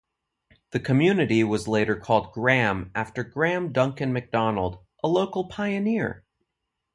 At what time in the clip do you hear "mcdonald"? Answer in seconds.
4.11-4.79